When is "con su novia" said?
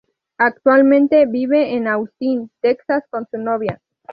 3.11-3.79